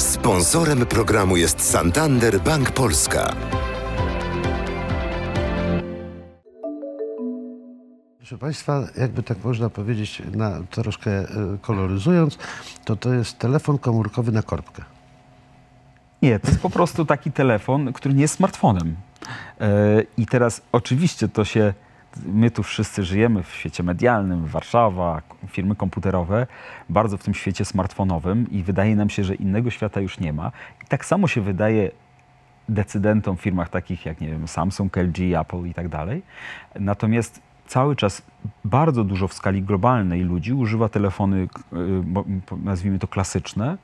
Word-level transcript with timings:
Sponsorem 0.00 0.86
programu 0.86 1.36
jest 1.36 1.60
Santander 1.70 2.40
Bank 2.40 2.70
Polska. 2.70 3.34
Proszę 8.18 8.38
Państwa, 8.38 8.86
jakby 8.96 9.22
tak 9.22 9.44
można 9.44 9.70
powiedzieć, 9.70 10.22
na, 10.32 10.60
troszkę 10.70 11.10
e, 11.10 11.26
koloryzując, 11.62 12.38
to 12.84 12.96
to 12.96 13.14
jest 13.14 13.38
telefon 13.38 13.78
komórkowy 13.78 14.32
na 14.32 14.42
korbkę. 14.42 14.84
Nie, 16.22 16.38
to 16.38 16.48
jest 16.48 16.60
po 16.60 16.70
prostu 16.70 17.04
taki 17.04 17.32
telefon, 17.32 17.92
który 17.92 18.14
nie 18.14 18.22
jest 18.22 18.34
smartfonem. 18.34 18.96
E, 19.60 20.02
I 20.16 20.26
teraz 20.26 20.62
oczywiście 20.72 21.28
to 21.28 21.44
się, 21.44 21.74
my 22.26 22.50
tu 22.50 22.62
wszyscy 22.62 23.04
żyjemy 23.04 23.42
w 23.42 23.52
świecie 23.52 23.82
medialnym, 23.82 24.46
Warszawa, 24.46 25.22
firmy 25.46 25.76
komputerowe, 25.76 26.46
bardzo 26.88 27.16
w 27.16 27.22
tym 27.22 27.34
świecie 27.34 27.64
smartfonowym 27.64 28.50
i 28.50 28.62
wydaje 28.62 28.96
nam 28.96 29.10
się, 29.10 29.24
że 29.24 29.34
innego 29.34 29.70
świata 29.70 30.00
już 30.00 30.20
nie 30.20 30.32
ma. 30.32 30.52
I 30.84 30.86
tak 30.86 31.04
samo 31.04 31.28
się 31.28 31.40
wydaje 31.40 31.90
decydentom 32.68 33.36
w 33.36 33.40
firmach 33.40 33.68
takich 33.68 34.06
jak, 34.06 34.20
nie 34.20 34.28
wiem, 34.28 34.48
Samsung, 34.48 34.96
LG, 34.96 35.18
Apple 35.40 35.64
i 35.66 35.74
tak 35.74 35.88
dalej. 35.88 36.22
Natomiast 36.80 37.40
cały 37.66 37.96
czas 37.96 38.22
bardzo 38.64 39.04
dużo 39.04 39.28
w 39.28 39.34
skali 39.34 39.62
globalnej 39.62 40.22
ludzi 40.22 40.52
używa 40.52 40.88
telefony, 40.88 41.48
y, 41.72 42.56
nazwijmy 42.64 42.98
to 42.98 43.08
klasyczne, 43.08 43.78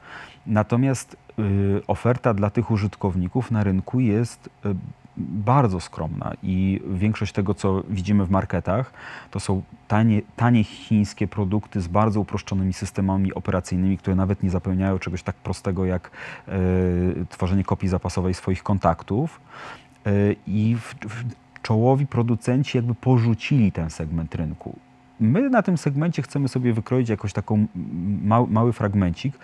natomiast 0.46 1.16
y, 1.38 1.82
oferta 1.87 2.34
dla 2.34 2.51
tych 2.51 2.70
użytkowników 2.70 3.51
na 3.51 3.65
rynku 3.65 4.01
jest 4.01 4.51
y, 4.66 4.74
bardzo 5.16 5.80
skromna 5.80 6.33
i 6.43 6.80
większość 6.91 7.33
tego, 7.33 7.55
co 7.55 7.83
widzimy 7.88 8.24
w 8.24 8.30
marketach, 8.30 8.93
to 9.30 9.41
są 9.41 9.62
tanie, 9.88 10.23
tanie 10.37 10.65
chińskie 10.65 11.29
produkty 11.29 11.80
z 11.80 11.88
bardzo 11.88 12.20
uproszczonymi 12.20 12.73
systemami 12.73 13.34
operacyjnymi, 13.34 13.98
które 13.98 14.16
nawet 14.16 14.43
nie 14.43 14.51
zapewniają 14.51 14.98
czegoś 14.98 15.23
tak 15.23 15.37
prostego 15.37 15.84
jak 15.84 16.10
y, 16.48 17.27
tworzenie 17.29 17.65
kopii 17.65 17.88
zapasowej 17.88 18.34
swoich 18.34 18.63
kontaktów. 18.63 19.40
Y, 20.07 20.37
I 20.46 20.77
w, 20.80 20.95
w, 20.95 21.24
czołowi 21.62 22.07
producenci 22.07 22.79
jakby 22.79 22.95
porzucili 22.95 23.73
ten 23.73 23.90
segment 23.90 24.35
rynku. 24.35 24.79
My 25.21 25.51
na 25.51 25.62
tym 25.62 25.79
segmencie 25.79 26.23
chcemy 26.23 26.49
sobie 26.49 26.73
wykroić 26.73 27.09
jakoś 27.09 27.33
taką 27.33 27.66
mały, 28.23 28.49
mały 28.49 28.73
fragmencik, 28.73 29.38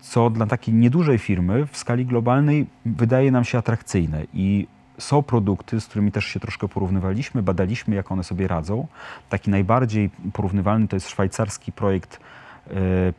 co 0.00 0.30
dla 0.30 0.46
takiej 0.46 0.74
niedużej 0.74 1.18
firmy 1.18 1.66
w 1.66 1.76
skali 1.76 2.06
globalnej 2.06 2.66
wydaje 2.86 3.30
nam 3.30 3.44
się 3.44 3.58
atrakcyjne. 3.58 4.22
I 4.34 4.66
są 5.02 5.22
produkty, 5.22 5.80
z 5.80 5.86
którymi 5.86 6.12
też 6.12 6.24
się 6.24 6.40
troszkę 6.40 6.68
porównywaliśmy, 6.68 7.42
badaliśmy, 7.42 7.94
jak 7.94 8.12
one 8.12 8.24
sobie 8.24 8.48
radzą. 8.48 8.86
Taki 9.28 9.50
najbardziej 9.50 10.10
porównywalny 10.32 10.88
to 10.88 10.96
jest 10.96 11.08
szwajcarski 11.08 11.72
projekt 11.72 12.20
e, 12.66 12.72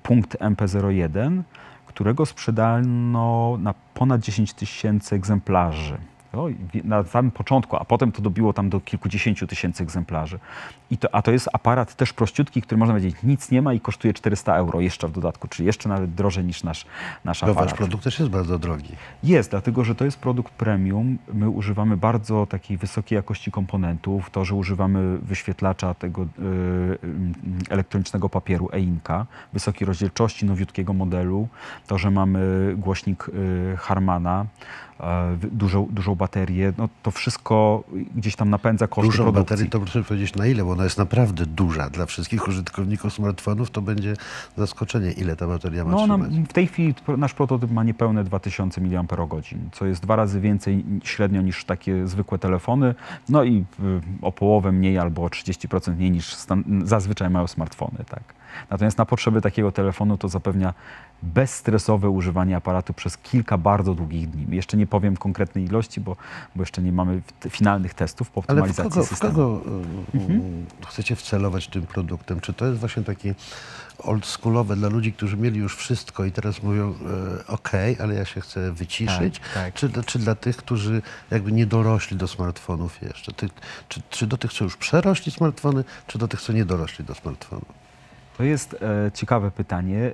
Punkt 0.03 0.37
MP01, 0.37 1.41
którego 1.85 2.25
sprzedano 2.25 3.57
na 3.59 3.73
ponad 3.93 4.21
10 4.21 4.53
tysięcy 4.53 5.15
egzemplarzy. 5.15 5.97
No, 6.33 6.47
na 6.83 7.03
samym 7.03 7.31
początku, 7.31 7.75
a 7.75 7.85
potem 7.85 8.11
to 8.11 8.21
dobiło 8.21 8.53
tam 8.53 8.69
do 8.69 8.79
kilkudziesięciu 8.79 9.47
tysięcy 9.47 9.83
egzemplarzy. 9.83 10.39
I 10.91 10.97
to, 10.97 11.15
a 11.15 11.21
to 11.21 11.31
jest 11.31 11.49
aparat 11.53 11.95
też 11.95 12.13
prościutki, 12.13 12.61
który 12.61 12.79
można 12.79 12.93
powiedzieć 12.93 13.15
nic 13.23 13.51
nie 13.51 13.61
ma 13.61 13.73
i 13.73 13.79
kosztuje 13.79 14.13
400 14.13 14.55
euro 14.55 14.81
jeszcze 14.81 15.07
w 15.07 15.11
dodatku, 15.11 15.47
czyli 15.47 15.65
jeszcze 15.65 15.89
nawet 15.89 16.13
drożej 16.13 16.43
niż 16.43 16.63
nasz, 16.63 16.85
nasz 17.25 17.43
aparat. 17.43 17.63
wasz 17.63 17.73
produkt 17.73 18.03
też 18.03 18.19
jest 18.19 18.31
bardzo 18.31 18.59
drogi. 18.59 18.95
Jest, 19.23 19.51
dlatego 19.51 19.83
że 19.83 19.95
to 19.95 20.05
jest 20.05 20.19
produkt 20.19 20.53
premium. 20.53 21.17
My 21.33 21.49
używamy 21.49 21.97
bardzo 21.97 22.45
takiej 22.45 22.77
wysokiej 22.77 23.15
jakości 23.15 23.51
komponentów. 23.51 24.29
To, 24.29 24.45
że 24.45 24.55
używamy 24.55 25.17
wyświetlacza 25.17 25.93
tego 25.93 26.21
y, 26.21 26.25
y, 26.25 26.97
elektronicznego 27.69 28.29
papieru 28.29 28.69
e-inka, 28.73 29.25
wysokiej 29.53 29.85
rozdzielczości, 29.85 30.45
nowiutkiego 30.45 30.93
modelu. 30.93 31.47
To, 31.87 31.97
że 31.97 32.11
mamy 32.11 32.73
głośnik 32.77 33.29
y, 33.29 33.77
Harmana, 33.77 34.45
dużą, 35.51 35.87
dużą 35.91 36.15
baterię. 36.15 36.73
No, 36.77 36.89
to 37.03 37.11
wszystko 37.11 37.83
gdzieś 38.15 38.35
tam 38.35 38.49
napędza 38.49 38.87
koszty 38.87 39.11
Dużą 39.11 39.23
produkcji. 39.23 39.55
baterię 39.55 39.69
to 39.69 39.79
proszę 39.79 40.03
powiedzieć 40.03 40.35
na 40.35 40.47
ile, 40.47 40.63
bo 40.63 40.71
ona 40.71 40.83
jest 40.83 40.97
naprawdę 40.97 41.45
duża 41.45 41.89
dla 41.89 42.05
wszystkich 42.05 42.47
użytkowników 42.47 43.13
smartfonów, 43.13 43.71
to 43.71 43.81
będzie 43.81 44.13
zaskoczenie, 44.57 45.11
ile 45.11 45.35
ta 45.35 45.47
bateria 45.47 45.85
ma 45.85 45.91
No, 45.91 45.97
ona, 45.97 46.17
w 46.49 46.53
tej 46.53 46.67
chwili 46.67 46.95
nasz 47.17 47.33
prototyp 47.33 47.71
ma 47.71 47.83
niespełne 47.83 48.23
2000 48.23 48.81
mAh, 48.81 49.05
co 49.71 49.85
jest 49.85 50.01
dwa 50.01 50.15
razy 50.15 50.39
więcej 50.41 50.85
średnio 51.03 51.41
niż 51.41 51.65
takie 51.65 52.07
zwykłe 52.07 52.39
telefony, 52.39 52.95
no 53.29 53.43
i 53.43 53.65
y, 53.79 54.01
o 54.21 54.31
połowę 54.31 54.71
mniej 54.71 54.97
albo 54.97 55.23
o 55.23 55.27
30% 55.27 55.95
mniej 55.95 56.11
niż 56.11 56.35
zazwyczaj 56.83 57.29
mają 57.29 57.47
smartfony. 57.47 57.97
Tak. 58.09 58.23
Natomiast 58.69 58.97
na 58.97 59.05
potrzeby 59.05 59.41
takiego 59.41 59.71
telefonu 59.71 60.17
to 60.17 60.27
zapewnia 60.27 60.73
bezstresowe 61.23 62.09
używanie 62.09 62.55
aparatu 62.55 62.93
przez 62.93 63.17
kilka 63.17 63.57
bardzo 63.57 63.95
długich 63.95 64.29
dni. 64.29 64.55
Jeszcze 64.55 64.77
nie 64.77 64.87
powiem 64.93 65.17
konkretnej 65.17 65.65
ilości, 65.65 66.01
bo, 66.01 66.15
bo 66.55 66.61
jeszcze 66.61 66.81
nie 66.81 66.91
mamy 66.91 67.21
finalnych 67.49 67.93
testów 67.93 68.29
po 68.29 68.43
Ale 68.47 68.61
w 68.61 68.63
optymalizacji 68.63 68.91
kogo, 68.91 69.05
w 69.05 69.09
systemu. 69.09 69.33
kogo 69.33 69.61
y, 70.83 70.87
chcecie 70.87 71.15
wcelować 71.15 71.67
tym 71.67 71.81
produktem? 71.81 72.39
Czy 72.39 72.53
to 72.53 72.65
jest 72.65 72.79
właśnie 72.79 73.03
takie 73.03 73.35
oldschoolowe 73.99 74.75
dla 74.75 74.89
ludzi, 74.89 75.13
którzy 75.13 75.37
mieli 75.37 75.59
już 75.59 75.75
wszystko 75.75 76.25
i 76.25 76.31
teraz 76.31 76.63
mówią, 76.63 76.93
e, 77.39 77.47
ok, 77.47 77.71
ale 77.99 78.13
ja 78.13 78.25
się 78.25 78.41
chcę 78.41 78.71
wyciszyć? 78.71 79.39
Tak, 79.39 79.53
tak. 79.53 79.73
Czy, 79.73 80.03
czy 80.05 80.19
dla 80.19 80.35
tych, 80.35 80.57
którzy 80.57 81.01
jakby 81.31 81.51
nie 81.51 81.65
dorośli 81.65 82.17
do 82.17 82.27
smartfonów 82.27 83.01
jeszcze? 83.01 83.33
Ty, 83.33 83.49
czy, 83.89 84.01
czy 84.09 84.27
do 84.27 84.37
tych, 84.37 84.53
co 84.53 84.63
już 84.63 84.77
przerośli 84.77 85.31
smartfony, 85.31 85.83
czy 86.07 86.17
do 86.17 86.27
tych, 86.27 86.41
co 86.41 86.53
nie 86.53 86.65
dorośli 86.65 87.05
do 87.05 87.15
smartfonów? 87.15 87.73
To 88.37 88.43
jest 88.43 88.73
e, 88.73 89.11
ciekawe 89.11 89.51
pytanie. 89.51 90.11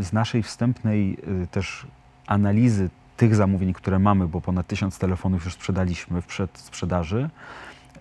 Z 0.00 0.12
naszej 0.12 0.42
wstępnej 0.42 1.18
e, 1.42 1.46
też 1.46 1.86
analizy 2.26 2.90
tych 3.18 3.34
zamówień, 3.34 3.72
które 3.72 3.98
mamy, 3.98 4.28
bo 4.28 4.40
ponad 4.40 4.66
tysiąc 4.66 4.98
telefonów 4.98 5.44
już 5.44 5.54
sprzedaliśmy 5.54 6.22
w 6.22 6.26
przedsprzedaży, 6.26 7.30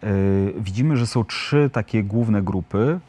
e, 0.03 0.09
widzimy, 0.59 0.97
że 0.97 1.07
są 1.07 1.23
trzy 1.25 1.69
takie 1.73 2.03
główne 2.03 2.41
grupy 2.41 3.00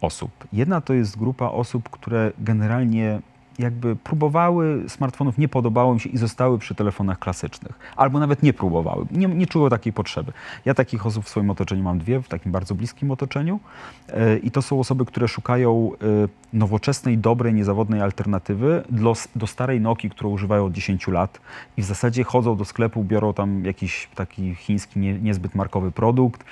osób. 0.00 0.30
Jedna 0.52 0.80
to 0.80 0.94
jest 0.94 1.18
grupa 1.18 1.46
osób, 1.46 1.90
które 1.90 2.32
generalnie 2.38 3.20
jakby 3.58 3.96
próbowały 3.96 4.84
smartfonów, 4.88 5.38
nie 5.38 5.48
podobało 5.48 5.92
im 5.92 5.98
się 5.98 6.08
i 6.08 6.18
zostały 6.18 6.58
przy 6.58 6.74
telefonach 6.74 7.18
klasycznych. 7.18 7.78
Albo 7.96 8.18
nawet 8.18 8.42
nie 8.42 8.52
próbowały, 8.52 9.06
nie, 9.10 9.26
nie 9.26 9.46
czuły 9.46 9.70
takiej 9.70 9.92
potrzeby. 9.92 10.32
Ja 10.64 10.74
takich 10.74 11.06
osób 11.06 11.24
w 11.24 11.28
swoim 11.28 11.50
otoczeniu 11.50 11.82
mam 11.82 11.98
dwie, 11.98 12.22
w 12.22 12.28
takim 12.28 12.52
bardzo 12.52 12.74
bliskim 12.74 13.10
otoczeniu. 13.10 13.60
E, 14.08 14.38
I 14.38 14.50
to 14.50 14.62
są 14.62 14.80
osoby, 14.80 15.04
które 15.04 15.28
szukają 15.28 15.90
e, 15.92 16.28
nowoczesnej, 16.52 17.18
dobrej, 17.18 17.54
niezawodnej 17.54 18.00
alternatywy 18.00 18.82
do, 18.90 19.14
do 19.36 19.46
starej 19.46 19.80
Nokii, 19.80 20.10
którą 20.10 20.30
używają 20.30 20.64
od 20.64 20.72
10 20.72 21.08
lat 21.08 21.40
i 21.76 21.82
w 21.82 21.84
zasadzie 21.84 22.24
chodzą 22.24 22.56
do 22.56 22.64
sklepu, 22.64 23.04
biorą 23.04 23.34
tam 23.34 23.64
jakiś 23.64 24.08
taki 24.14 24.54
chiński, 24.54 25.00
nie, 25.00 25.18
niezbyt 25.18 25.54
markowy 25.54 25.92
produkt. 25.92 26.44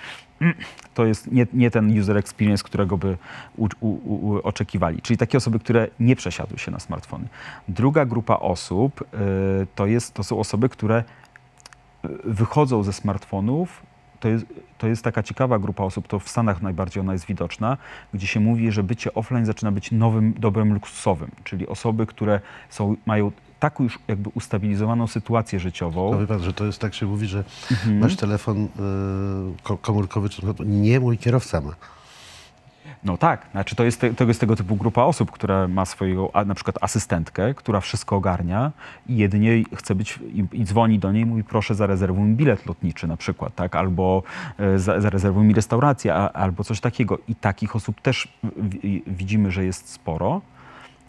To 0.94 1.04
jest 1.04 1.32
nie, 1.32 1.46
nie 1.52 1.70
ten 1.70 2.00
user 2.00 2.16
experience, 2.16 2.64
którego 2.64 2.98
by 2.98 3.16
u, 3.56 3.68
u, 3.80 3.88
u, 3.88 4.40
oczekiwali. 4.42 5.02
Czyli 5.02 5.16
takie 5.16 5.38
osoby, 5.38 5.58
które 5.58 5.88
nie 6.00 6.16
przesiadły 6.16 6.58
się 6.58 6.70
na 6.70 6.80
smartfony. 6.80 7.28
Druga 7.68 8.06
grupa 8.06 8.36
osób 8.36 9.00
y, 9.00 9.66
to, 9.74 9.86
jest, 9.86 10.14
to 10.14 10.24
są 10.24 10.38
osoby, 10.38 10.68
które 10.68 11.04
y, 12.04 12.08
wychodzą 12.24 12.82
ze 12.82 12.92
smartfonów. 12.92 13.82
To 14.20 14.28
jest, 14.28 14.46
to 14.78 14.86
jest 14.86 15.04
taka 15.04 15.22
ciekawa 15.22 15.58
grupa 15.58 15.84
osób, 15.84 16.08
to 16.08 16.18
w 16.18 16.28
Stanach 16.28 16.62
najbardziej 16.62 17.00
ona 17.00 17.12
jest 17.12 17.26
widoczna, 17.26 17.76
gdzie 18.14 18.26
się 18.26 18.40
mówi, 18.40 18.72
że 18.72 18.82
bycie 18.82 19.14
offline 19.14 19.46
zaczyna 19.46 19.72
być 19.72 19.90
nowym 19.90 20.34
dobrem 20.38 20.74
luksusowym. 20.74 21.30
Czyli 21.44 21.68
osoby, 21.68 22.06
które 22.06 22.40
są, 22.70 22.96
mają 23.06 23.32
taką 23.62 23.84
już 23.84 23.98
jakby 24.08 24.30
ustabilizowaną 24.34 25.06
sytuację 25.06 25.60
życiową. 25.60 26.10
To 26.12 26.18
wie 26.18 26.26
pan, 26.26 26.42
że 26.42 26.52
to 26.52 26.64
jest 26.64 26.78
tak 26.78 26.94
się 26.94 27.06
mówi, 27.06 27.26
że 27.26 27.44
Mhm. 27.70 27.98
masz 27.98 28.16
telefon 28.16 28.64
y, 28.64 28.68
ko- 29.62 29.78
komórkowy, 29.78 30.28
czy 30.28 30.42
nie 30.66 31.00
mój 31.00 31.18
kierowca 31.18 31.60
ma. 31.60 31.74
No 33.04 33.16
tak, 33.18 33.46
znaczy 33.52 33.76
to 33.76 33.84
jest, 33.84 34.00
te, 34.00 34.14
to 34.14 34.24
jest 34.24 34.40
tego 34.40 34.56
typu 34.56 34.76
grupa 34.76 35.02
osób, 35.02 35.30
która 35.30 35.68
ma 35.68 35.84
swoją 35.84 36.32
a, 36.32 36.44
na 36.44 36.54
przykład 36.54 36.76
asystentkę, 36.80 37.54
która 37.54 37.80
wszystko 37.80 38.16
ogarnia 38.16 38.72
i 39.08 39.16
jedynie 39.16 39.62
chce 39.74 39.94
być 39.94 40.18
i, 40.34 40.44
i 40.52 40.64
dzwoni 40.64 40.98
do 40.98 41.12
niej 41.12 41.22
i 41.22 41.26
mówi 41.26 41.44
proszę 41.44 41.74
zarezerwuj 41.74 42.24
mi 42.24 42.34
bilet 42.34 42.66
lotniczy 42.66 43.06
na 43.08 43.16
przykład, 43.16 43.54
tak, 43.54 43.76
albo 43.76 44.22
e, 44.58 44.78
za, 44.78 45.00
zarezerwuj 45.00 45.44
mi 45.44 45.54
restaurację, 45.54 46.14
a, 46.14 46.28
albo 46.32 46.64
coś 46.64 46.80
takiego. 46.80 47.18
I 47.28 47.34
takich 47.34 47.76
osób 47.76 48.00
też 48.00 48.28
w, 48.42 48.76
widzimy, 49.06 49.50
że 49.50 49.64
jest 49.64 49.88
sporo. 49.88 50.40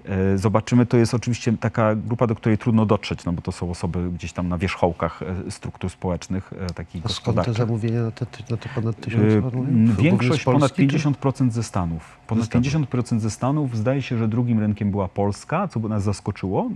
E, 0.05 0.38
Zobaczymy, 0.38 0.85
to 0.85 0.97
jest 0.97 1.13
oczywiście 1.13 1.53
taka 1.57 1.95
grupa, 1.95 2.27
do 2.27 2.35
której 2.35 2.57
trudno 2.57 2.85
dotrzeć, 2.85 3.25
no 3.25 3.33
bo 3.33 3.41
to 3.41 3.51
są 3.51 3.71
osoby 3.71 4.11
gdzieś 4.11 4.33
tam 4.33 4.50
na 4.50 4.57
wierzchołkach 4.57 5.21
e, 5.47 5.51
struktur 5.51 5.89
społecznych, 5.89 6.53
e, 6.59 6.73
takich 6.73 7.05
A 7.05 7.09
skąd 7.09 7.45
te 7.45 7.53
zamówienia 7.53 8.03
na 8.03 8.11
te, 8.11 8.25
na 8.50 8.57
te 8.57 8.69
ponad 8.75 9.00
tysiąc? 9.00 9.53
Głównie 9.53 9.94
Większość, 9.94 10.41
z 10.41 10.45
ponad 10.45 10.59
Polski, 10.59 10.88
czy- 10.88 10.97
50% 11.00 11.51
ze 11.51 11.63
Stanów. 11.63 12.17
Ponad 12.27 12.44
Ze 12.44 12.47
Stanów. 12.47 12.67
50% 12.67 13.19
ze 13.19 13.29
Stanów. 13.29 13.77
Zdaje 13.77 14.01
się, 14.01 14.17
że 14.17 14.27
drugim 14.27 14.59
rynkiem 14.59 14.91
była 14.91 15.07
Polska, 15.07 15.67
co 15.67 15.79
by 15.79 15.89
nas 15.89 16.03
zaskoczyło, 16.03 16.69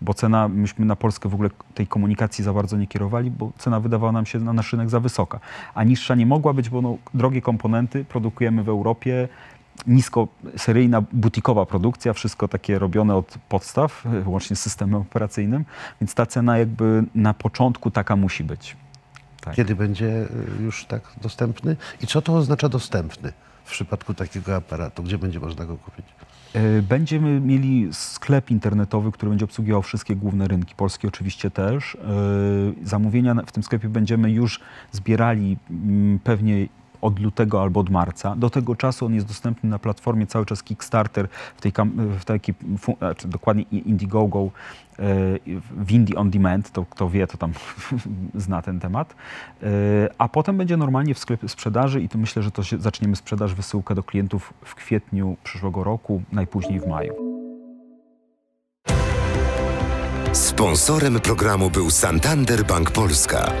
bo 0.00 0.14
cena, 0.14 0.48
myśmy 0.48 0.86
na 0.86 0.96
Polskę 0.96 1.28
w 1.28 1.34
ogóle 1.34 1.50
tej 1.74 1.86
komunikacji 1.86 2.44
za 2.44 2.52
bardzo 2.52 2.76
nie 2.76 2.86
kierowali, 2.86 3.30
bo 3.30 3.52
cena 3.58 3.80
wydawała 3.80 4.12
nam 4.12 4.26
się 4.26 4.38
na 4.38 4.52
nasz 4.52 4.72
rynek 4.72 4.90
za 4.90 5.00
wysoka. 5.00 5.40
A 5.74 5.84
niższa 5.84 6.14
nie 6.14 6.26
mogła 6.26 6.52
być, 6.52 6.70
bo 6.70 6.82
no, 6.82 6.96
drogie 7.14 7.42
komponenty 7.42 8.04
produkujemy 8.04 8.62
w 8.64 8.68
Europie 8.68 9.28
niskoseryjna, 9.86 11.02
butikowa 11.12 11.66
produkcja, 11.66 12.12
wszystko 12.12 12.48
takie 12.48 12.78
robione 12.78 13.14
od 13.14 13.38
podstaw, 13.48 14.04
łącznie 14.26 14.56
z 14.56 14.60
systemem 14.60 15.00
operacyjnym, 15.00 15.64
więc 16.00 16.14
ta 16.14 16.26
cena 16.26 16.58
jakby 16.58 17.04
na 17.14 17.34
początku 17.34 17.90
taka 17.90 18.16
musi 18.16 18.44
być. 18.44 18.76
Tak. 19.40 19.54
Kiedy 19.54 19.74
będzie 19.74 20.26
y, 20.60 20.62
już 20.62 20.84
tak 20.84 21.02
dostępny? 21.22 21.76
I 22.02 22.06
co 22.06 22.22
to 22.22 22.36
oznacza 22.36 22.68
dostępny 22.68 23.32
w 23.64 23.70
przypadku 23.70 24.14
takiego 24.14 24.56
aparatu? 24.56 25.02
Gdzie 25.02 25.18
będzie 25.18 25.40
można 25.40 25.64
go 25.64 25.76
kupić? 25.76 26.06
Y, 26.56 26.82
Będziemy 26.82 27.40
mieli 27.40 27.88
sklep 27.92 28.50
internetowy, 28.50 29.12
który 29.12 29.30
będzie 29.30 29.44
obsługiwał 29.44 29.82
wszystkie 29.82 30.16
główne 30.16 30.48
rynki, 30.48 30.74
polskie 30.74 31.08
oczywiście 31.08 31.50
też. 31.50 31.94
Y, 31.94 31.98
Zamówienia 32.86 33.34
w 33.46 33.52
tym 33.52 33.62
sklepie 33.62 33.88
będziemy 33.88 34.30
już 34.30 34.60
zbierali 34.92 35.56
mm, 35.70 36.18
pewnie 36.18 36.66
od 37.02 37.18
lutego 37.18 37.62
albo 37.62 37.80
od 37.80 37.90
marca. 37.90 38.36
Do 38.36 38.50
tego 38.50 38.76
czasu 38.76 39.06
on 39.06 39.14
jest 39.14 39.26
dostępny 39.26 39.70
na 39.70 39.78
platformie 39.78 40.26
cały 40.26 40.46
czas 40.46 40.62
Kickstarter, 40.62 41.28
w 41.56 41.60
tej, 41.60 41.72
w 42.20 42.24
takiej, 42.24 42.54
znaczy 42.98 43.28
dokładnie 43.28 43.62
Indiegogo, 43.62 44.50
y, 44.98 45.60
w 45.70 45.92
Indie 45.92 46.16
On 46.16 46.30
Demand, 46.30 46.70
to 46.70 46.84
kto 46.84 47.10
wie, 47.10 47.26
to 47.26 47.38
tam 47.38 47.52
zna 48.34 48.62
ten 48.62 48.80
temat. 48.80 49.14
Y, 49.62 49.66
A 50.18 50.28
potem 50.28 50.56
będzie 50.56 50.76
normalnie 50.76 51.14
w 51.14 51.18
sklepie 51.18 51.48
sprzedaży 51.48 52.00
i 52.00 52.08
to 52.08 52.18
myślę, 52.18 52.42
że 52.42 52.50
to 52.50 52.62
się, 52.62 52.78
zaczniemy 52.78 53.16
sprzedaż, 53.16 53.54
wysyłkę 53.54 53.94
do 53.94 54.02
klientów 54.02 54.54
w 54.64 54.74
kwietniu 54.74 55.36
przyszłego 55.44 55.84
roku, 55.84 56.22
najpóźniej 56.32 56.80
w 56.80 56.86
maju. 56.86 57.32
Sponsorem 60.32 61.20
programu 61.20 61.70
był 61.70 61.90
Santander 61.90 62.66
Bank 62.66 62.90
Polska. 62.90 63.52